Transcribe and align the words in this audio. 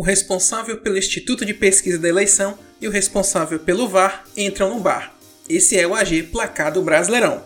O 0.00 0.02
responsável 0.02 0.78
pelo 0.78 0.96
Instituto 0.96 1.44
de 1.44 1.52
Pesquisa 1.52 1.98
da 1.98 2.08
Eleição 2.08 2.58
e 2.80 2.88
o 2.88 2.90
responsável 2.90 3.58
pelo 3.58 3.86
VAR 3.86 4.24
entram 4.34 4.70
no 4.70 4.80
bar. 4.80 5.12
Esse 5.46 5.78
é 5.78 5.86
o 5.86 5.94
AG 5.94 6.22
Placado 6.22 6.80
Brasileirão. 6.80 7.44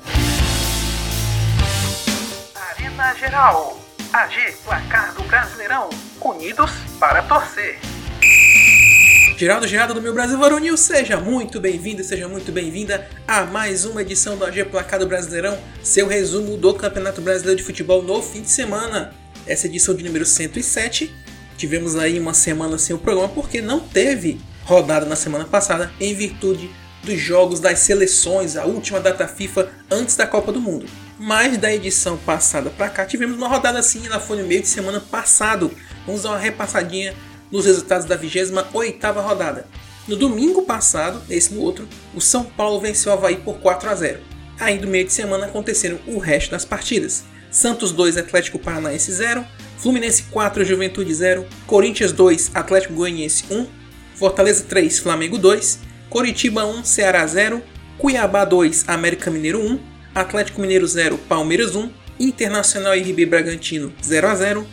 Arena 2.54 3.12
Geral. 3.14 3.84
AG 4.12 4.54
Placado 4.64 5.24
Brasileirão. 5.24 5.90
Unidos 6.20 6.70
para 7.00 7.24
torcer. 7.24 7.76
Geraldo 9.36 9.66
Geraldo 9.66 9.94
do 9.94 10.00
meu 10.00 10.14
Brasil 10.14 10.38
Varonil, 10.38 10.76
seja 10.76 11.18
muito 11.18 11.58
bem-vindo, 11.58 12.04
seja 12.04 12.28
muito 12.28 12.52
bem-vinda 12.52 13.10
a 13.26 13.44
mais 13.44 13.84
uma 13.84 14.00
edição 14.00 14.36
do 14.36 14.44
AG 14.44 14.66
Placado 14.66 15.08
Brasileirão, 15.08 15.58
seu 15.82 16.06
resumo 16.06 16.56
do 16.56 16.72
Campeonato 16.72 17.20
Brasileiro 17.20 17.58
de 17.58 17.66
Futebol 17.66 18.00
no 18.00 18.22
fim 18.22 18.42
de 18.42 18.50
semana. 18.50 19.12
Essa 19.44 19.66
edição 19.66 19.92
de 19.92 20.04
número 20.04 20.24
107. 20.24 21.23
Tivemos 21.56 21.96
aí 21.96 22.18
uma 22.18 22.34
semana 22.34 22.78
sem 22.78 22.94
o 22.94 22.98
programa 22.98 23.28
porque 23.28 23.60
não 23.60 23.80
teve 23.80 24.40
rodada 24.64 25.06
na 25.06 25.16
semana 25.16 25.44
passada 25.44 25.92
em 26.00 26.14
virtude 26.14 26.70
dos 27.02 27.18
jogos 27.20 27.60
das 27.60 27.80
seleções, 27.80 28.56
a 28.56 28.64
última 28.64 28.98
data 28.98 29.28
FIFA 29.28 29.70
antes 29.90 30.16
da 30.16 30.26
Copa 30.26 30.50
do 30.50 30.60
Mundo. 30.60 30.86
Mas 31.18 31.58
da 31.58 31.72
edição 31.72 32.16
passada 32.16 32.70
para 32.70 32.88
cá 32.88 33.04
tivemos 33.04 33.36
uma 33.36 33.48
rodada 33.48 33.78
assim, 33.78 34.04
ela 34.06 34.18
foi 34.18 34.40
no 34.40 34.46
meio 34.48 34.62
de 34.62 34.68
semana 34.68 35.00
passado. 35.00 35.70
Vamos 36.06 36.22
dar 36.22 36.30
uma 36.30 36.38
repassadinha 36.38 37.14
nos 37.50 37.66
resultados 37.66 38.06
da 38.06 38.18
28ª 38.18 39.22
rodada. 39.22 39.66
No 40.08 40.16
domingo 40.16 40.62
passado, 40.62 41.22
esse 41.30 41.54
no 41.54 41.60
outro, 41.60 41.88
o 42.14 42.20
São 42.20 42.44
Paulo 42.44 42.80
venceu 42.80 43.12
o 43.12 43.14
Havaí 43.14 43.36
por 43.36 43.58
4 43.58 43.88
a 43.88 43.94
0. 43.94 44.20
Aí 44.58 44.78
no 44.78 44.88
meio 44.88 45.04
de 45.04 45.12
semana 45.12 45.46
aconteceram 45.46 45.98
o 46.06 46.18
resto 46.18 46.50
das 46.50 46.64
partidas. 46.64 47.24
Santos 47.50 47.92
2, 47.92 48.18
Atlético 48.18 48.58
Paranaense 48.58 49.12
0, 49.12 49.46
Fluminense 49.78 50.24
4, 50.30 50.64
Juventude 50.64 51.12
0, 51.12 51.46
Corinthians 51.66 52.12
2, 52.12 52.52
Atlético 52.54 52.94
Goianiense 52.94 53.44
1, 53.50 53.66
Fortaleza 54.14 54.64
3, 54.68 54.98
Flamengo 54.98 55.36
2, 55.38 55.80
Coritiba 56.08 56.64
1, 56.64 56.84
Ceará 56.84 57.26
0, 57.26 57.62
Cuiabá 57.98 58.44
2, 58.44 58.84
América 58.88 59.30
Mineiro 59.30 59.60
1, 59.60 59.78
Atlético 60.14 60.60
Mineiro 60.60 60.86
0, 60.86 61.18
Palmeiras 61.28 61.74
1, 61.74 61.90
Internacional 62.18 62.96
e 62.96 63.02
RB 63.02 63.26
Bragantino 63.26 63.92
0 64.02 64.28
a 64.28 64.34
0, 64.34 64.66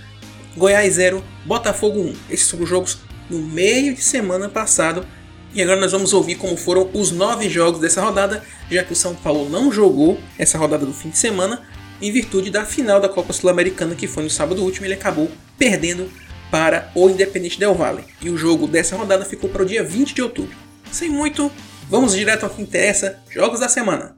Goiás 0.55 0.93
0, 0.93 1.23
Botafogo 1.45 1.99
1. 1.99 2.15
Esses 2.29 2.47
são 2.47 2.61
os 2.61 2.69
jogos 2.69 2.99
no 3.29 3.39
meio 3.39 3.95
de 3.95 4.01
semana 4.01 4.49
passado. 4.49 5.05
E 5.53 5.61
agora 5.61 5.79
nós 5.79 5.91
vamos 5.91 6.13
ouvir 6.13 6.35
como 6.35 6.55
foram 6.55 6.89
os 6.93 7.11
nove 7.11 7.49
jogos 7.49 7.81
dessa 7.81 8.01
rodada, 8.01 8.43
já 8.69 8.83
que 8.83 8.93
o 8.93 8.95
São 8.95 9.15
Paulo 9.15 9.49
não 9.49 9.71
jogou 9.71 10.19
essa 10.37 10.57
rodada 10.57 10.85
do 10.85 10.93
fim 10.93 11.09
de 11.09 11.17
semana, 11.17 11.61
em 12.01 12.11
virtude 12.11 12.49
da 12.49 12.65
final 12.65 12.99
da 12.99 13.07
Copa 13.07 13.31
Sul-Americana 13.31 13.95
que 13.95 14.07
foi 14.07 14.23
no 14.23 14.29
sábado 14.29 14.63
último, 14.63 14.85
ele 14.87 14.95
acabou 14.95 15.29
perdendo 15.57 16.11
para 16.49 16.91
o 16.95 17.09
Independente 17.09 17.59
Del 17.59 17.75
Valle. 17.75 18.03
E 18.21 18.29
o 18.29 18.37
jogo 18.37 18.67
dessa 18.67 18.95
rodada 18.95 19.23
ficou 19.23 19.49
para 19.49 19.63
o 19.63 19.65
dia 19.65 19.83
20 19.83 20.13
de 20.13 20.21
outubro. 20.21 20.55
Sem 20.91 21.09
muito, 21.09 21.51
vamos 21.89 22.13
direto 22.13 22.43
ao 22.43 22.49
que 22.49 22.61
interessa, 22.61 23.19
jogos 23.29 23.59
da 23.59 23.69
semana. 23.69 24.17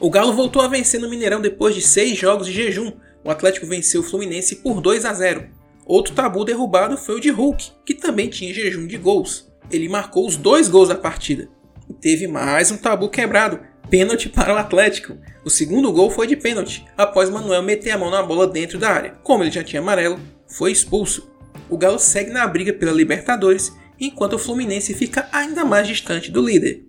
O 0.00 0.10
Galo 0.10 0.32
voltou 0.32 0.62
a 0.62 0.68
vencer 0.68 1.00
no 1.00 1.10
Mineirão 1.10 1.40
depois 1.40 1.74
de 1.74 1.82
seis 1.82 2.16
jogos 2.16 2.46
de 2.46 2.52
jejum. 2.52 2.92
O 3.24 3.30
Atlético 3.30 3.66
venceu 3.66 4.00
o 4.00 4.04
Fluminense 4.04 4.56
por 4.56 4.80
2 4.80 5.04
a 5.04 5.12
0. 5.12 5.48
Outro 5.84 6.14
tabu 6.14 6.44
derrubado 6.44 6.96
foi 6.96 7.16
o 7.16 7.20
de 7.20 7.30
Hulk, 7.30 7.72
que 7.84 7.94
também 7.94 8.28
tinha 8.28 8.54
jejum 8.54 8.86
de 8.86 8.96
gols. 8.96 9.50
Ele 9.70 9.88
marcou 9.88 10.26
os 10.26 10.36
dois 10.36 10.68
gols 10.68 10.88
da 10.88 10.94
partida. 10.94 11.48
E 11.88 11.94
teve 11.94 12.26
mais 12.26 12.70
um 12.70 12.76
tabu 12.76 13.08
quebrado, 13.08 13.60
pênalti 13.88 14.28
para 14.28 14.52
o 14.52 14.58
Atlético. 14.58 15.16
O 15.42 15.48
segundo 15.48 15.90
gol 15.90 16.10
foi 16.10 16.26
de 16.26 16.36
pênalti, 16.36 16.84
após 16.96 17.30
Manuel 17.30 17.62
meter 17.62 17.92
a 17.92 17.98
mão 17.98 18.10
na 18.10 18.22
bola 18.22 18.46
dentro 18.46 18.78
da 18.78 18.90
área. 18.90 19.14
Como 19.22 19.42
ele 19.42 19.50
já 19.50 19.64
tinha 19.64 19.80
amarelo, 19.80 20.20
foi 20.46 20.70
expulso. 20.70 21.30
O 21.70 21.78
Galo 21.78 21.98
segue 21.98 22.30
na 22.30 22.46
briga 22.46 22.72
pela 22.74 22.92
Libertadores, 22.92 23.72
enquanto 23.98 24.34
o 24.34 24.38
Fluminense 24.38 24.92
fica 24.92 25.28
ainda 25.32 25.64
mais 25.64 25.88
distante 25.88 26.30
do 26.30 26.44
líder. 26.44 26.84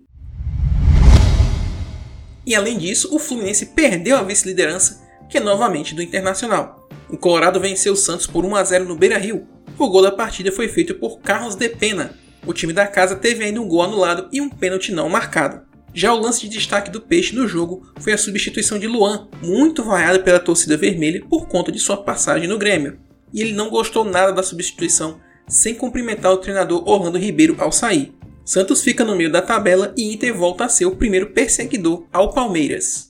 E 2.45 2.53
além 2.53 2.77
disso, 2.77 3.16
o 3.16 3.19
Fluminense 3.19 3.67
perdeu 3.67 4.17
a 4.17 4.23
vice-liderança, 4.23 5.07
que 5.29 5.37
é 5.37 5.41
novamente 5.41 5.95
do 5.95 6.01
Internacional. 6.01 6.89
O 7.09 7.17
Colorado 7.17 7.59
venceu 7.59 7.93
o 7.93 7.97
Santos 7.97 8.27
por 8.27 8.43
1 8.43 8.55
a 8.55 8.63
0 8.63 8.85
no 8.85 8.95
Beira-Rio. 8.95 9.47
O 9.77 9.87
gol 9.87 10.01
da 10.01 10.11
partida 10.11 10.51
foi 10.51 10.67
feito 10.67 10.95
por 10.95 11.19
Carlos 11.19 11.55
de 11.55 11.69
Pena. 11.69 12.13
O 12.45 12.53
time 12.53 12.73
da 12.73 12.88
casa 12.88 13.16
teve 13.16 13.44
ainda 13.44 13.61
um 13.61 13.67
gol 13.67 13.83
anulado 13.83 14.29
e 14.31 14.41
um 14.41 14.50
pênalti 14.50 14.91
não 14.91 15.09
marcado. 15.09 15.61
Já 15.94 16.13
o 16.13 16.19
lance 16.19 16.41
de 16.41 16.50
destaque 16.50 16.91
do 16.91 17.01
Peixe 17.01 17.35
no 17.35 17.47
jogo 17.47 17.91
foi 18.00 18.13
a 18.13 18.17
substituição 18.17 18.77
de 18.77 18.88
Luan, 18.88 19.27
muito 19.41 19.83
vaiado 19.83 20.23
pela 20.23 20.39
torcida 20.39 20.78
vermelha 20.78 21.23
por 21.29 21.47
conta 21.47 21.72
de 21.72 21.79
sua 21.79 21.97
passagem 21.97 22.47
no 22.47 22.59
Grêmio. 22.59 22.99
E 23.33 23.41
ele 23.41 23.53
não 23.53 23.69
gostou 23.69 24.05
nada 24.05 24.31
da 24.31 24.44
substituição, 24.44 25.19
sem 25.47 25.73
cumprimentar 25.73 26.31
o 26.31 26.38
treinador 26.38 26.88
Orlando 26.88 27.17
Ribeiro 27.17 27.55
ao 27.57 27.72
sair. 27.72 28.13
Santos 28.45 28.81
fica 28.81 29.03
no 29.03 29.16
meio 29.16 29.31
da 29.31 29.41
tabela 29.41 29.94
e 29.97 30.13
Inter 30.13 30.35
volta 30.35 30.66
a 30.66 30.69
ser 30.69 30.85
o 30.85 30.95
primeiro 30.95 31.31
perseguidor 31.31 32.07
ao 32.11 32.33
Palmeiras. 32.33 33.09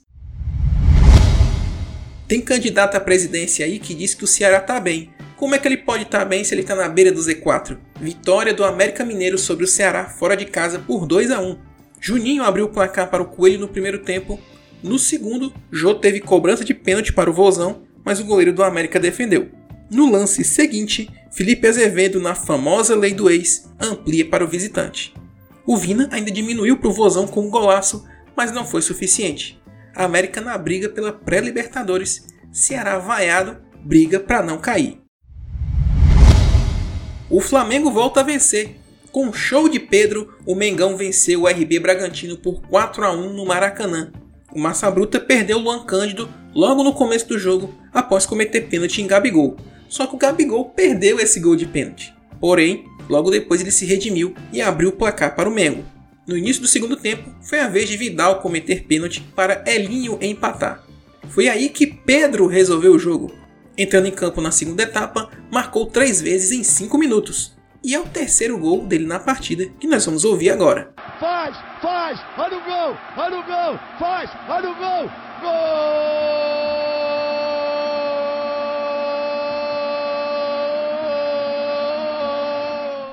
Tem 2.27 2.41
candidato 2.41 2.95
à 2.95 2.99
presidência 2.99 3.65
aí 3.65 3.79
que 3.79 3.93
diz 3.93 4.13
que 4.13 4.23
o 4.23 4.27
Ceará 4.27 4.59
tá 4.59 4.79
bem. 4.79 5.09
Como 5.35 5.55
é 5.55 5.57
que 5.57 5.67
ele 5.67 5.77
pode 5.77 6.03
estar 6.03 6.19
tá 6.19 6.25
bem 6.25 6.43
se 6.43 6.53
ele 6.53 6.61
está 6.61 6.75
na 6.75 6.87
beira 6.87 7.11
do 7.11 7.21
Z4? 7.21 7.77
Vitória 7.99 8.53
do 8.53 8.63
América 8.63 9.03
Mineiro 9.03 9.37
sobre 9.37 9.65
o 9.65 9.67
Ceará 9.67 10.05
fora 10.05 10.37
de 10.37 10.45
casa 10.45 10.79
por 10.79 11.05
2 11.05 11.31
a 11.31 11.41
1. 11.41 11.57
Juninho 11.99 12.43
abriu 12.43 12.65
o 12.65 12.69
placar 12.69 13.09
para 13.09 13.21
o 13.21 13.25
Coelho 13.25 13.59
no 13.59 13.67
primeiro 13.67 13.99
tempo. 13.99 14.39
No 14.81 14.97
segundo, 14.97 15.53
Jô 15.69 15.93
teve 15.93 16.21
cobrança 16.21 16.63
de 16.63 16.73
pênalti 16.73 17.11
para 17.11 17.29
o 17.29 17.33
Vozão, 17.33 17.81
mas 18.05 18.21
o 18.21 18.23
goleiro 18.23 18.53
do 18.53 18.63
América 18.63 19.01
defendeu. 19.01 19.49
No 19.91 20.09
lance 20.09 20.45
seguinte, 20.45 21.09
Felipe 21.29 21.67
Azevedo, 21.67 22.21
na 22.21 22.33
famosa 22.33 22.95
lei 22.95 23.13
do 23.13 23.29
ex, 23.29 23.69
amplia 23.81 24.25
para 24.29 24.45
o 24.45 24.47
visitante. 24.47 25.13
O 25.65 25.75
Vina 25.75 26.07
ainda 26.09 26.31
diminuiu 26.31 26.77
para 26.77 26.89
o 26.89 26.93
Vozão 26.93 27.27
com 27.27 27.41
um 27.41 27.49
golaço, 27.49 28.07
mas 28.33 28.51
não 28.51 28.65
foi 28.65 28.81
suficiente. 28.81 29.61
A 29.93 30.05
América 30.05 30.39
na 30.39 30.57
briga 30.57 30.87
pela 30.87 31.11
pré-Libertadores, 31.11 32.25
Ceará 32.49 32.97
vaiado, 32.97 33.57
briga 33.83 34.21
para 34.21 34.41
não 34.41 34.57
cair. 34.57 35.01
O 37.29 37.39
Flamengo 37.39 37.91
volta 37.91 38.19
a 38.19 38.23
vencer. 38.23 38.75
Com 39.11 39.27
um 39.27 39.33
show 39.33 39.67
de 39.67 39.79
Pedro, 39.79 40.33
o 40.45 40.55
Mengão 40.55 40.95
venceu 40.95 41.43
o 41.43 41.47
RB 41.47 41.79
Bragantino 41.79 42.37
por 42.37 42.61
4 42.61 43.03
a 43.03 43.11
1 43.11 43.33
no 43.33 43.45
Maracanã. 43.45 44.11
O 44.53 44.59
Massa 44.59 44.89
Bruta 44.89 45.19
perdeu 45.19 45.57
o 45.57 45.61
Luan 45.61 45.83
Cândido 45.85 46.29
logo 46.53 46.83
no 46.83 46.93
começo 46.93 47.27
do 47.27 47.37
jogo, 47.37 47.73
após 47.93 48.25
cometer 48.25 48.61
pênalti 48.61 49.01
em 49.01 49.07
Gabigol. 49.07 49.57
Só 49.87 50.05
que 50.07 50.15
o 50.15 50.19
Gabigol 50.19 50.65
perdeu 50.65 51.19
esse 51.19 51.39
gol 51.39 51.55
de 51.55 51.65
pênalti. 51.65 52.13
Porém, 52.39 52.85
Logo 53.09 53.31
depois 53.31 53.59
ele 53.59 53.71
se 53.71 53.85
redimiu 53.85 54.35
e 54.53 54.61
abriu 54.61 54.89
o 54.89 54.93
placar 54.93 55.35
para 55.35 55.49
o 55.49 55.51
Mengo. 55.51 55.83
No 56.27 56.37
início 56.37 56.61
do 56.61 56.67
segundo 56.67 56.95
tempo, 56.95 57.27
foi 57.41 57.59
a 57.59 57.67
vez 57.67 57.89
de 57.89 57.97
Vidal 57.97 58.39
cometer 58.39 58.83
pênalti 58.83 59.19
para 59.35 59.63
Elinho 59.65 60.19
empatar. 60.21 60.85
Foi 61.29 61.49
aí 61.49 61.69
que 61.69 61.87
Pedro 61.87 62.45
resolveu 62.45 62.93
o 62.93 62.99
jogo. 62.99 63.33
Entrando 63.81 64.07
em 64.07 64.11
campo 64.11 64.41
na 64.41 64.51
segunda 64.51 64.83
etapa, 64.83 65.31
marcou 65.49 65.85
três 65.85 66.21
vezes 66.21 66.51
em 66.51 66.65
cinco 66.65 66.97
minutos. 66.97 67.55
E 67.81 67.95
é 67.95 67.99
o 67.99 68.05
terceiro 68.05 68.57
gol 68.57 68.85
dele 68.85 69.05
na 69.05 69.21
partida 69.21 69.67
que 69.79 69.87
nós 69.87 70.05
vamos 70.05 70.25
ouvir 70.25 70.49
agora. 70.49 70.93
Faz, 71.17 71.55
faz, 71.81 72.19
olha 72.37 72.57
o 72.57 72.65
gol, 72.65 72.97
olha 73.15 73.39
o 73.39 73.43
gol, 73.45 73.79
faz, 73.97 74.29
olha 74.49 74.69
o 74.69 74.75
gol, 74.75 75.09
gol! 75.39 75.49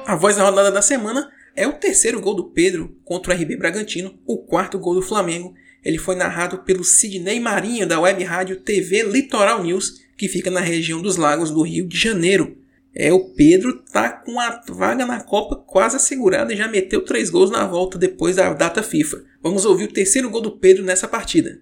A 0.04 0.16
voz 0.16 0.34
da 0.34 0.42
rodada 0.42 0.72
da 0.72 0.82
semana 0.82 1.30
é 1.54 1.68
o 1.68 1.74
terceiro 1.74 2.20
gol 2.20 2.34
do 2.34 2.50
Pedro 2.50 2.98
contra 3.04 3.32
o 3.32 3.36
RB 3.36 3.56
Bragantino, 3.56 4.18
o 4.26 4.38
quarto 4.38 4.80
gol 4.80 4.96
do 4.96 5.02
Flamengo. 5.02 5.54
Ele 5.84 5.96
foi 5.96 6.16
narrado 6.16 6.64
pelo 6.64 6.82
Sidney 6.82 7.38
Marinho 7.38 7.86
da 7.86 8.00
web 8.00 8.24
rádio 8.24 8.60
TV 8.60 9.04
Litoral 9.04 9.62
News, 9.62 10.04
que 10.16 10.28
fica 10.28 10.50
na 10.50 10.60
região 10.60 11.02
dos 11.02 11.16
Lagos 11.16 11.50
do 11.50 11.62
Rio 11.62 11.86
de 11.86 11.98
Janeiro. 11.98 12.56
É, 12.98 13.12
o 13.12 13.20
Pedro 13.34 13.82
tá 13.92 14.08
com 14.08 14.40
a 14.40 14.62
vaga 14.70 15.04
na 15.04 15.20
Copa 15.20 15.54
quase 15.54 15.96
assegurada 15.96 16.54
e 16.54 16.56
já 16.56 16.66
meteu 16.66 17.04
três 17.04 17.28
gols 17.28 17.50
na 17.50 17.66
volta 17.66 17.98
depois 17.98 18.36
da 18.36 18.54
data 18.54 18.82
FIFA. 18.82 19.22
Vamos 19.42 19.66
ouvir 19.66 19.84
o 19.84 19.92
terceiro 19.92 20.30
gol 20.30 20.40
do 20.40 20.52
Pedro 20.52 20.82
nessa 20.82 21.06
partida. 21.06 21.58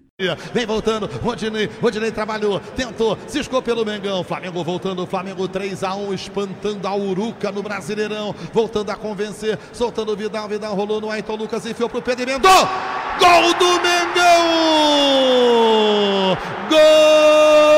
Vem 0.53 0.65
voltando, 0.65 1.07
Rodinei, 1.21 1.69
Rodinei 1.81 2.09
trabalhou, 2.09 2.61
tentou, 2.73 3.17
ciscou 3.27 3.61
pelo 3.61 3.83
Mengão. 3.85 4.23
Flamengo 4.23 4.63
voltando, 4.63 5.05
Flamengo 5.05 5.45
3 5.45 5.83
a 5.83 5.93
1 5.93 6.13
espantando 6.13 6.87
a 6.87 6.95
Uruca 6.95 7.51
no 7.51 7.61
Brasileirão, 7.61 8.33
voltando 8.53 8.91
a 8.91 8.95
convencer, 8.95 9.59
soltando 9.73 10.13
o 10.13 10.15
Vidal, 10.15 10.47
Vidal 10.47 10.73
rolou 10.73 11.01
no 11.01 11.11
Ayrton 11.11 11.35
Lucas, 11.35 11.65
enfiou 11.65 11.89
pro 11.89 12.01
Pedro 12.01 12.25
Mendô. 12.25 12.47
Gol 12.47 13.53
do 13.59 13.65
Mengão! 13.81 14.45
Gol! 16.69 17.75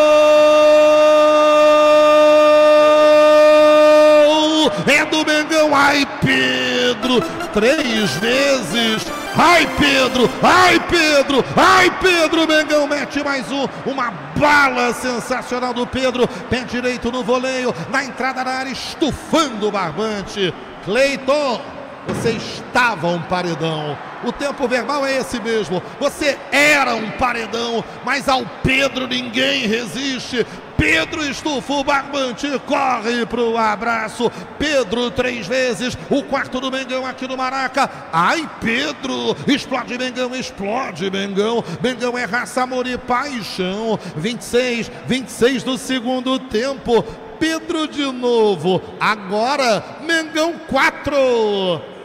É 4.86 5.04
do 5.06 5.26
Mengão, 5.26 5.74
ai 5.74 6.06
Pedro, 6.28 7.22
três 7.54 8.12
vezes 8.16 9.06
Ai, 9.40 9.68
Pedro! 9.78 10.28
Ai, 10.42 10.80
Pedro! 10.80 11.46
Ai, 11.56 11.92
Pedro! 12.02 12.48
Mengão 12.48 12.88
mete 12.88 13.24
mais 13.24 13.52
um. 13.52 13.68
Uma 13.86 14.10
bala 14.36 14.92
sensacional 14.94 15.76
do 15.76 15.86
Pedro. 15.86 16.28
Pé 16.50 16.64
direito 16.64 17.12
no 17.12 17.24
voleio. 17.24 17.72
Na 17.92 18.04
entrada 18.04 18.44
da 18.44 18.52
área, 18.52 18.72
estufando 18.72 19.68
o 19.68 19.72
barbante. 19.72 20.52
Cleiton, 20.84 21.62
você 22.08 22.32
estava 22.32 23.10
um 23.10 23.22
paredão. 23.22 23.96
O 24.24 24.32
tempo 24.32 24.68
verbal 24.68 25.06
é 25.06 25.18
esse 25.18 25.40
mesmo. 25.40 25.84
Você 26.00 26.36
era 26.52 26.96
um 26.96 27.12
paredão, 27.12 27.84
mas 28.04 28.28
ao 28.28 28.44
Pedro 28.64 29.08
ninguém 29.08 29.68
resiste. 29.68 30.48
Pedro 30.78 31.26
estufou 31.26 31.80
o 31.80 31.84
barbante, 31.84 32.48
corre 32.60 33.26
pro 33.26 33.58
abraço. 33.58 34.32
Pedro 34.60 35.10
três 35.10 35.48
vezes, 35.48 35.98
o 36.10 36.22
quarto 36.24 36.62
do 36.62 36.72
Mengão 36.72 37.06
aqui 37.06 37.28
no 37.28 37.36
Maraca. 37.36 37.90
Ai, 38.14 38.48
Pedro, 38.62 39.36
explode 39.48 39.98
Mengão, 39.98 40.36
explode 40.36 41.10
Mengão. 41.10 41.64
Mengão 41.82 42.16
é 42.16 42.26
raça, 42.26 42.62
amor 42.62 42.86
e 42.86 42.98
paixão. 42.98 44.00
26, 44.16 44.92
26 45.08 45.64
do 45.64 45.78
segundo 45.78 46.38
tempo. 46.38 47.04
Pedro 47.40 47.88
de 47.88 48.12
novo. 48.12 48.82
Agora, 49.00 49.84
Mengão 50.06 50.54
4. 50.68 51.16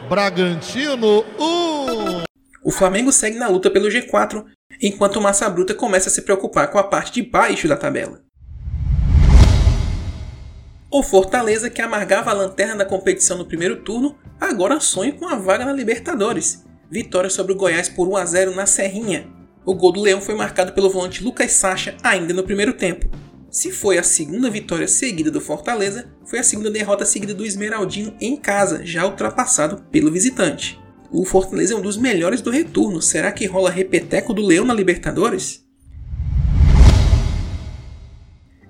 Bragantino 0.09 1.23
1. 1.39 2.23
O 2.63 2.71
Flamengo 2.71 3.11
segue 3.11 3.37
na 3.37 3.47
luta 3.47 3.69
pelo 3.69 3.89
G4, 3.89 4.45
enquanto 4.81 5.17
o 5.17 5.21
Massa 5.21 5.49
Bruta 5.49 5.73
começa 5.73 6.09
a 6.09 6.11
se 6.11 6.21
preocupar 6.21 6.69
com 6.69 6.79
a 6.79 6.83
parte 6.83 7.11
de 7.11 7.21
baixo 7.21 7.67
da 7.67 7.75
tabela. 7.75 8.21
O 10.93 11.01
Fortaleza, 11.01 11.71
que 11.71 11.81
amargava 11.81 12.29
a 12.29 12.33
lanterna 12.33 12.75
da 12.75 12.85
competição 12.85 13.35
no 13.35 13.47
primeiro 13.47 13.77
turno, 13.77 14.15
agora 14.39 14.79
sonha 14.79 15.11
com 15.11 15.27
a 15.27 15.33
vaga 15.33 15.65
na 15.65 15.73
Libertadores. 15.73 16.65
Vitória 16.87 17.31
sobre 17.31 17.51
o 17.51 17.55
Goiás 17.55 17.89
por 17.89 18.07
1 18.07 18.15
a 18.15 18.25
0 18.25 18.55
na 18.55 18.67
Serrinha. 18.67 19.27
O 19.65 19.73
gol 19.73 19.91
do 19.91 20.01
Leão 20.03 20.21
foi 20.21 20.35
marcado 20.35 20.71
pelo 20.71 20.91
volante 20.91 21.23
Lucas 21.23 21.53
Sacha 21.53 21.97
ainda 22.03 22.31
no 22.31 22.43
primeiro 22.43 22.73
tempo. 22.73 23.09
Se 23.49 23.71
foi 23.71 23.97
a 23.97 24.03
segunda 24.03 24.51
vitória 24.51 24.87
seguida 24.87 25.31
do 25.31 25.41
Fortaleza, 25.41 26.13
foi 26.27 26.37
a 26.37 26.43
segunda 26.43 26.69
derrota 26.69 27.05
seguida 27.05 27.33
do 27.33 27.43
Esmeraldinho 27.43 28.15
em 28.21 28.37
casa, 28.37 28.85
já 28.85 29.03
ultrapassado 29.03 29.81
pelo 29.89 30.11
visitante. 30.11 30.79
O 31.11 31.25
Fortaleza 31.25 31.73
é 31.73 31.75
um 31.75 31.81
dos 31.81 31.97
melhores 31.97 32.39
do 32.39 32.51
retorno. 32.51 33.01
Será 33.01 33.31
que 33.31 33.47
rola 33.47 33.71
repeteco 33.71 34.31
do 34.31 34.45
Leão 34.45 34.63
na 34.63 34.75
Libertadores? 34.75 35.62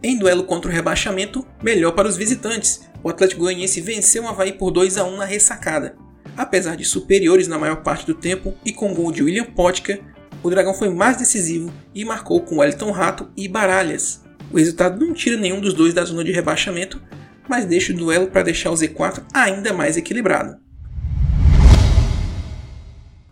Em 0.05 0.17
duelo 0.17 0.43
contra 0.43 0.69
o 0.69 0.73
rebaixamento, 0.73 1.47
melhor 1.63 1.93
para 1.93 2.09
os 2.09 2.17
visitantes. 2.17 2.81
O 3.01 3.07
Atlético 3.07 3.39
Goianiense 3.39 3.79
venceu 3.79 4.23
o 4.23 4.27
Havaí 4.27 4.51
por 4.51 4.69
2 4.69 4.97
a 4.97 5.05
1 5.05 5.15
na 5.15 5.23
ressacada. 5.23 5.95
Apesar 6.35 6.75
de 6.75 6.83
superiores 6.83 7.47
na 7.47 7.57
maior 7.57 7.77
parte 7.83 8.05
do 8.05 8.13
tempo 8.13 8.53
e 8.65 8.73
com 8.73 8.93
gol 8.93 9.13
de 9.13 9.23
William 9.23 9.45
Potka, 9.45 9.97
o 10.43 10.49
Dragão 10.49 10.73
foi 10.73 10.89
mais 10.89 11.15
decisivo 11.15 11.71
e 11.95 12.03
marcou 12.03 12.41
com 12.41 12.57
Wellington 12.57 12.91
Rato 12.91 13.31
e 13.37 13.47
Baralhas. 13.47 14.21
O 14.51 14.57
resultado 14.57 14.99
não 14.99 15.13
tira 15.13 15.37
nenhum 15.37 15.61
dos 15.61 15.73
dois 15.73 15.93
da 15.93 16.03
zona 16.03 16.21
de 16.21 16.33
rebaixamento, 16.33 17.01
mas 17.47 17.63
deixa 17.63 17.93
o 17.93 17.95
duelo 17.95 18.27
para 18.27 18.43
deixar 18.43 18.71
o 18.71 18.75
Z4 18.75 19.23
ainda 19.33 19.71
mais 19.71 19.95
equilibrado. 19.95 20.57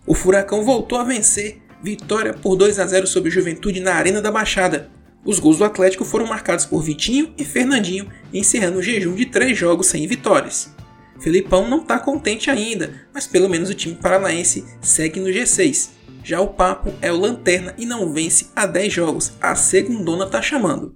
O 0.08 0.16
Furacão 0.16 0.64
voltou 0.64 0.98
a 0.98 1.04
vencer, 1.04 1.62
vitória 1.84 2.34
por 2.34 2.56
2 2.56 2.80
a 2.80 2.88
0 2.88 3.08
sobre 3.08 3.28
o 3.28 3.32
Juventude 3.32 3.82
na 3.82 3.94
Arena 3.94 4.22
da 4.22 4.32
Baixada, 4.32 4.90
os 5.24 5.38
gols 5.38 5.60
do 5.60 5.66
Atlético 5.66 6.04
foram 6.04 6.26
marcados 6.26 6.66
por 6.66 6.82
Vitinho 6.82 7.34
e 7.38 7.46
Fernandinho, 7.46 8.10
encerrando 8.34 8.80
o 8.80 8.82
jejum 8.82 9.14
de 9.14 9.28
três 9.28 9.58
jogos 9.58 9.88
sem 9.88 10.08
vitórias. 10.08 10.74
Felipão 11.20 11.70
não 11.70 11.82
está 11.82 12.00
contente 12.00 12.50
ainda, 12.50 13.06
mas 13.14 13.28
pelo 13.28 13.48
menos 13.48 13.70
o 13.70 13.76
time 13.76 13.96
paranaense 13.96 14.66
segue 14.82 15.20
no 15.20 15.28
G6. 15.28 15.90
Já 16.24 16.42
o 16.42 16.48
Papo 16.48 16.92
é 17.02 17.12
o 17.12 17.18
lanterna 17.18 17.76
e 17.78 17.86
não 17.86 18.12
vence 18.12 18.48
há 18.56 18.66
10 18.66 18.94
jogos, 18.94 19.34
a 19.40 19.56
segundona 19.56 20.26
tá 20.26 20.42
chamando. 20.42 20.96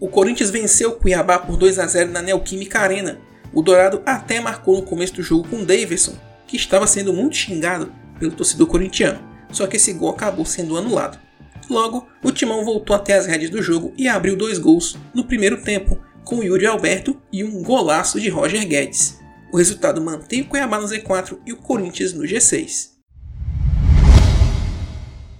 O 0.00 0.08
Corinthians 0.08 0.50
venceu 0.50 0.90
o 0.90 0.96
Cuiabá 0.96 1.38
por 1.38 1.56
2 1.56 1.78
a 1.78 1.86
0 1.86 2.10
na 2.10 2.22
Neoquímica 2.22 2.80
Arena. 2.80 3.20
O 3.52 3.62
Dourado 3.62 4.02
até 4.04 4.40
marcou 4.40 4.76
no 4.76 4.82
começo 4.82 5.14
do 5.14 5.22
jogo 5.22 5.48
com 5.48 5.64
Davidson, 5.64 6.14
que 6.46 6.56
estava 6.56 6.86
sendo 6.86 7.12
muito 7.12 7.36
xingado 7.36 7.92
pelo 8.18 8.32
torcedor 8.32 8.66
corintiano, 8.66 9.20
só 9.50 9.66
que 9.66 9.76
esse 9.76 9.92
gol 9.92 10.10
acabou 10.10 10.44
sendo 10.44 10.76
anulado. 10.76 11.18
Logo, 11.68 12.06
o 12.22 12.30
Timão 12.30 12.64
voltou 12.64 12.94
até 12.94 13.14
as 13.14 13.26
redes 13.26 13.50
do 13.50 13.62
jogo 13.62 13.92
e 13.96 14.08
abriu 14.08 14.36
dois 14.36 14.58
gols 14.58 14.96
no 15.14 15.24
primeiro 15.24 15.62
tempo, 15.62 16.00
com 16.24 16.42
Yuri 16.42 16.66
Alberto 16.66 17.20
e 17.32 17.42
um 17.42 17.62
golaço 17.62 18.20
de 18.20 18.28
Roger 18.28 18.66
Guedes. 18.66 19.18
O 19.52 19.56
resultado 19.56 20.00
mantém 20.00 20.42
o 20.42 20.46
Cuiabá 20.46 20.80
no 20.80 20.86
Z4 20.86 21.38
e 21.46 21.52
o 21.52 21.56
Corinthians 21.56 22.12
no 22.12 22.24
G6. 22.24 22.92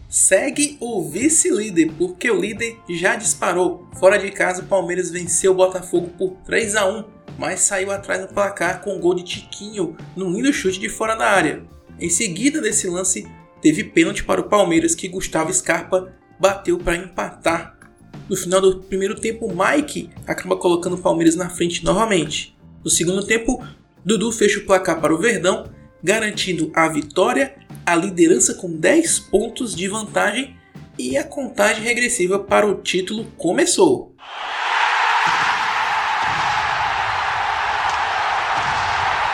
Segue 0.08 0.76
o 0.78 1.08
vice-líder, 1.08 1.92
porque 1.96 2.30
o 2.30 2.38
líder 2.38 2.76
já 2.90 3.16
disparou. 3.16 3.88
Fora 3.98 4.18
de 4.18 4.30
casa, 4.30 4.60
o 4.60 4.66
Palmeiras 4.66 5.10
venceu 5.10 5.52
o 5.52 5.54
Botafogo 5.54 6.10
por 6.18 6.36
3 6.44 6.76
a 6.76 6.86
1 6.86 7.22
mas 7.38 7.60
saiu 7.60 7.90
atrás 7.90 8.20
no 8.20 8.28
placar 8.28 8.82
com 8.82 8.96
o 8.96 8.98
gol 8.98 9.14
de 9.14 9.24
Tiquinho 9.24 9.96
no 10.16 10.30
lindo 10.30 10.52
chute 10.52 10.78
de 10.78 10.88
fora 10.88 11.14
da 11.14 11.26
área. 11.26 11.62
Em 11.98 12.08
seguida 12.08 12.60
desse 12.60 12.88
lance, 12.88 13.26
teve 13.62 13.84
pênalti 13.84 14.24
para 14.24 14.40
o 14.40 14.48
Palmeiras 14.48 14.94
que 14.94 15.08
Gustavo 15.08 15.54
Scarpa 15.54 16.12
bateu 16.38 16.76
para 16.76 16.96
empatar. 16.96 17.78
No 18.28 18.36
final 18.36 18.60
do 18.60 18.80
primeiro 18.80 19.14
tempo, 19.14 19.48
Mike 19.48 20.10
acaba 20.26 20.56
colocando 20.56 20.96
o 20.96 21.00
Palmeiras 21.00 21.36
na 21.36 21.48
frente 21.48 21.84
novamente. 21.84 22.56
No 22.84 22.90
segundo 22.90 23.24
tempo, 23.24 23.64
Dudu 24.04 24.32
fecha 24.32 24.58
o 24.58 24.66
placar 24.66 25.00
para 25.00 25.14
o 25.14 25.18
Verdão, 25.18 25.70
garantindo 26.02 26.72
a 26.74 26.88
vitória, 26.88 27.54
a 27.86 27.94
liderança 27.94 28.54
com 28.54 28.76
10 28.76 29.20
pontos 29.20 29.74
de 29.74 29.86
vantagem 29.86 30.56
e 30.98 31.16
a 31.16 31.22
contagem 31.22 31.84
regressiva 31.84 32.38
para 32.38 32.66
o 32.66 32.74
título 32.74 33.24
começou. 33.36 34.12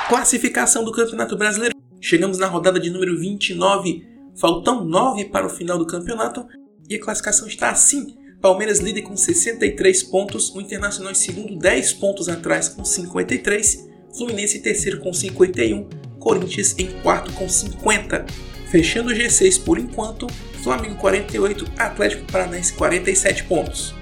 Classificação 0.09 0.85
do 0.85 0.93
Campeonato 0.93 1.37
Brasileiro. 1.37 1.75
Chegamos 2.01 2.39
na 2.39 2.47
rodada 2.47 2.79
de 2.79 2.91
número 2.91 3.19
29. 3.19 4.18
Faltam 4.39 4.85
9 4.85 5.25
para 5.27 5.47
o 5.47 5.51
final 5.51 5.77
do 5.77 5.87
campeonato 5.87 6.47
e 6.89 6.95
a 6.95 7.01
classificação 7.01 7.49
está 7.49 7.71
assim. 7.71 8.15
Palmeiras 8.41 8.79
líder 8.79 9.03
com 9.03 9.17
63 9.17 10.05
pontos, 10.05 10.55
o 10.55 10.61
Internacional 10.61 11.11
em 11.11 11.15
segundo 11.17 11.59
10 11.59 11.95
pontos 11.95 12.29
atrás 12.29 12.69
com 12.69 12.85
53, 12.85 13.89
Fluminense 14.17 14.59
em 14.59 14.63
terceiro 14.63 15.01
com 15.01 15.13
51, 15.13 15.89
Corinthians 16.21 16.77
em 16.79 16.87
quarto 17.03 17.33
com 17.33 17.49
50. 17.49 18.27
Fechando 18.71 19.11
o 19.11 19.13
G6 19.13 19.65
por 19.65 19.77
enquanto, 19.77 20.29
Flamengo 20.63 20.95
48, 20.97 21.65
Atlético 21.77 22.31
Paranaense 22.31 22.75
47 22.75 23.43
pontos. 23.45 23.93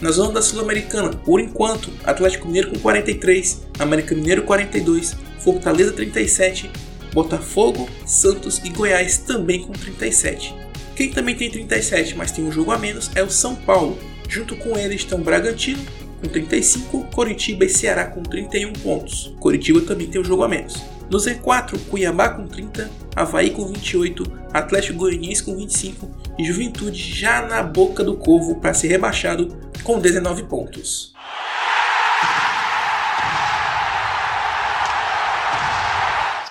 Na 0.00 0.10
zona 0.10 0.32
da 0.32 0.42
Sul-Americana, 0.42 1.10
por 1.10 1.40
enquanto, 1.40 1.90
Atlético 2.04 2.46
Mineiro 2.46 2.70
com 2.70 2.78
43, 2.78 3.66
América 3.78 4.14
Mineiro 4.14 4.44
42, 4.44 5.14
Fortaleza 5.40 5.92
37, 5.92 6.70
Botafogo, 7.14 7.88
Santos 8.04 8.60
e 8.64 8.68
Goiás 8.70 9.18
também 9.18 9.62
com 9.62 9.72
37. 9.72 10.52
Quem 10.96 11.10
também 11.10 11.36
tem 11.36 11.48
37, 11.48 12.16
mas 12.16 12.32
tem 12.32 12.44
um 12.44 12.50
jogo 12.50 12.72
a 12.72 12.78
menos, 12.78 13.10
é 13.14 13.22
o 13.22 13.30
São 13.30 13.54
Paulo. 13.54 13.96
Junto 14.28 14.56
com 14.56 14.76
ele 14.76 14.96
estão 14.96 15.22
Bragantino 15.22 15.80
com 16.20 16.28
35, 16.28 17.04
Coritiba 17.14 17.64
e 17.64 17.68
Ceará 17.68 18.06
com 18.06 18.22
31 18.22 18.72
pontos. 18.72 19.32
Coritiba 19.38 19.80
também 19.82 20.08
tem 20.08 20.20
um 20.20 20.24
jogo 20.24 20.42
a 20.42 20.48
menos. 20.48 20.82
No 21.08 21.18
Z4, 21.18 21.78
Cuiabá 21.88 22.30
com 22.30 22.46
30, 22.46 22.90
Havaí 23.14 23.50
com 23.50 23.66
28, 23.66 24.24
Atlético 24.52 24.98
Goianiense 24.98 25.44
com 25.44 25.54
25 25.54 26.10
e 26.36 26.44
Juventude 26.44 26.98
já 26.98 27.42
na 27.42 27.62
boca 27.62 28.02
do 28.02 28.16
corvo 28.16 28.56
para 28.56 28.74
ser 28.74 28.88
rebaixado 28.88 29.56
com 29.84 30.00
19 30.00 30.44
pontos. 30.44 31.13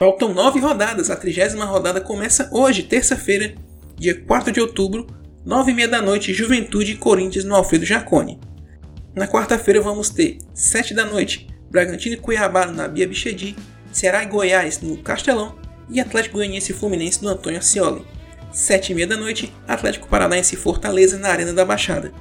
Faltam 0.03 0.33
9 0.33 0.60
rodadas, 0.60 1.10
a 1.10 1.15
trigésima 1.15 1.63
rodada 1.63 2.01
começa 2.01 2.50
hoje, 2.51 2.83
terça-feira, 2.83 3.55
dia 3.95 4.13
4 4.13 4.51
de 4.51 4.60
outubro, 4.60 5.07
9 5.45 5.72
e 5.72 5.74
meia 5.74 5.88
da 5.88 6.01
noite, 6.01 6.33
Juventude 6.33 6.91
e 6.91 6.98
Corinthians 6.98 7.45
no 7.45 7.55
Alfredo 7.55 7.86
Jaconi. 7.86 8.38
Na 9.15 9.29
quarta-feira 9.29 9.79
vamos 9.79 10.10
ter 10.10 10.39
7 10.53 10.93
da 10.93 11.05
noite, 11.05 11.48
Bragantino 11.72 12.15
e 12.15 12.17
Cuiabá 12.17 12.65
na 12.65 12.86
Bia 12.86 13.07
Bichedi, 13.07 13.55
Ceará 13.93 14.24
e 14.24 14.25
Goiás 14.25 14.81
no 14.81 14.98
Castelão 14.98 15.55
e 15.89 16.01
Atlético 16.01 16.36
Goianiense 16.36 16.74
e 16.74 16.75
Fluminense 16.75 17.24
no 17.24 17.29
Antônio 17.29 17.60
Ascioli. 17.60 18.05
7h30 18.53 19.05
da 19.05 19.15
noite, 19.15 19.53
Atlético 19.65 20.10
Paranaense 20.10 20.55
e 20.55 20.57
Fortaleza 20.57 21.17
na 21.17 21.29
Arena 21.29 21.53
da 21.53 21.63
Baixada. 21.63 22.12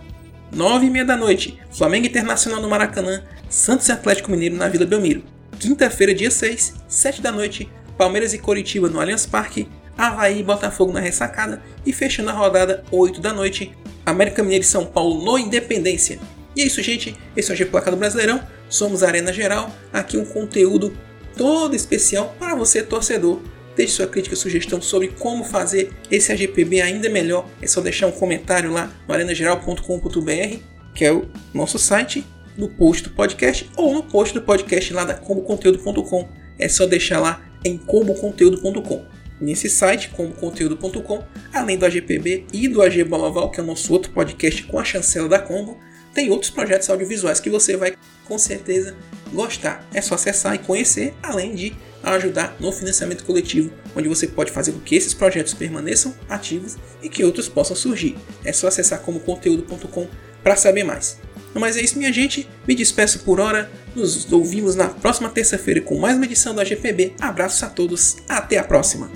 9h30 0.54 1.04
da 1.04 1.16
noite, 1.16 1.58
Flamengo 1.72 2.06
Internacional 2.06 2.62
no 2.62 2.70
Maracanã, 2.70 3.24
Santos 3.50 3.88
e 3.88 3.92
Atlético 3.92 4.30
Mineiro 4.30 4.54
na 4.54 4.68
Vila 4.68 4.86
Belmiro. 4.86 5.24
Quinta-feira, 5.58 6.14
dia 6.14 6.30
6, 6.30 6.74
7 6.88 7.22
da 7.22 7.30
noite, 7.30 7.70
Palmeiras 7.96 8.34
e 8.34 8.38
Coritiba 8.38 8.88
no 8.88 9.00
Allianz 9.00 9.26
Parque, 9.26 9.68
Havaí 9.96 10.40
e 10.40 10.42
Botafogo 10.42 10.92
na 10.92 11.00
Ressacada 11.00 11.62
e 11.86 11.92
fechando 11.92 12.30
a 12.30 12.32
rodada 12.32 12.82
8 12.90 13.20
da 13.20 13.32
noite, 13.32 13.72
América 14.04 14.42
Mineiro 14.42 14.64
e 14.64 14.66
São 14.66 14.84
Paulo 14.84 15.24
no 15.24 15.38
Independência. 15.38 16.18
E 16.56 16.62
é 16.62 16.66
isso, 16.66 16.82
gente. 16.82 17.16
Esse 17.36 17.50
é 17.50 17.54
o 17.54 17.56
G 17.56 17.64
do 17.64 17.96
Brasileirão. 17.96 18.42
Somos 18.68 19.02
a 19.02 19.08
Arena 19.08 19.32
Geral. 19.32 19.74
Aqui 19.92 20.16
um 20.16 20.24
conteúdo 20.24 20.96
todo 21.36 21.74
especial 21.74 22.34
para 22.38 22.54
você, 22.54 22.82
torcedor. 22.82 23.40
Deixe 23.74 23.94
sua 23.94 24.06
crítica 24.06 24.34
e 24.34 24.38
sugestão 24.38 24.82
sobre 24.82 25.08
como 25.08 25.44
fazer 25.44 25.92
esse 26.10 26.30
AGPB 26.30 26.82
ainda 26.82 27.08
melhor. 27.08 27.48
É 27.60 27.66
só 27.66 27.80
deixar 27.80 28.06
um 28.06 28.12
comentário 28.12 28.70
lá 28.70 28.92
no 29.08 29.14
arenageral.com.br, 29.14 30.56
que 30.94 31.04
é 31.04 31.12
o 31.12 31.26
nosso 31.54 31.78
site, 31.78 32.26
no 32.56 32.68
post 32.68 33.04
do 33.04 33.10
podcast 33.10 33.70
ou 33.76 33.94
no 33.94 34.02
post 34.02 34.34
do 34.34 34.42
podcast 34.42 34.92
lá 34.92 35.04
da 35.04 35.14
comboconteúdo.com. 35.14 36.28
É 36.58 36.68
só 36.68 36.86
deixar 36.86 37.20
lá 37.20 37.42
em 37.64 37.76
comboconteúdo.com. 37.76 39.04
Nesse 39.40 39.68
site, 39.68 40.10
comboconteúdo.com, 40.10 41.24
além 41.52 41.76
do 41.76 41.84
AGPB 41.84 42.46
e 42.52 42.68
do 42.68 42.80
AG 42.80 43.02
Balaval, 43.04 43.50
que 43.50 43.58
é 43.58 43.62
o 43.62 43.66
nosso 43.66 43.92
outro 43.92 44.12
podcast 44.12 44.62
com 44.64 44.78
a 44.78 44.84
chancela 44.84 45.28
da 45.28 45.38
Combo, 45.38 45.78
tem 46.14 46.30
outros 46.30 46.50
projetos 46.50 46.88
audiovisuais 46.90 47.40
que 47.40 47.50
você 47.50 47.76
vai 47.76 47.94
com 48.24 48.38
certeza 48.38 48.94
gostar. 49.32 49.86
É 49.92 50.00
só 50.00 50.14
acessar 50.14 50.54
e 50.54 50.58
conhecer, 50.58 51.14
além 51.22 51.54
de 51.54 51.74
ajudar 52.02 52.56
no 52.60 52.70
financiamento 52.70 53.24
coletivo, 53.24 53.72
onde 53.96 54.08
você 54.08 54.26
pode 54.26 54.50
fazer 54.50 54.72
com 54.72 54.80
que 54.80 54.94
esses 54.94 55.14
projetos 55.14 55.54
permaneçam 55.54 56.14
ativos 56.28 56.76
e 57.02 57.08
que 57.08 57.24
outros 57.24 57.48
possam 57.48 57.74
surgir. 57.76 58.16
É 58.44 58.52
só 58.52 58.68
acessar 58.68 59.00
como 59.00 59.20
conteúdo.com 59.20 60.06
para 60.42 60.56
saber 60.56 60.84
mais. 60.84 61.18
Mas 61.54 61.76
é 61.76 61.80
isso, 61.80 61.98
minha 61.98 62.12
gente. 62.12 62.48
Me 62.66 62.74
despeço 62.74 63.20
por 63.20 63.40
hora. 63.40 63.70
Nos 63.94 64.30
ouvimos 64.32 64.74
na 64.74 64.88
próxima 64.88 65.28
terça-feira 65.28 65.80
com 65.80 65.98
mais 65.98 66.16
uma 66.16 66.24
edição 66.24 66.54
da 66.54 66.64
GPB. 66.64 67.14
Abraços 67.20 67.62
a 67.62 67.68
todos. 67.68 68.16
Até 68.28 68.58
a 68.58 68.64
próxima. 68.64 69.10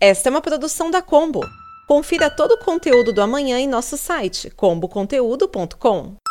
Esta 0.00 0.28
é 0.28 0.30
uma 0.30 0.42
produção 0.42 0.90
da 0.90 1.00
Combo. 1.00 1.40
Confira 1.86 2.28
todo 2.28 2.52
o 2.52 2.58
conteúdo 2.58 3.12
do 3.12 3.22
amanhã 3.22 3.58
em 3.58 3.66
nosso 3.66 3.96
site 3.96 4.50
comboconteúdo.com. 4.50 6.23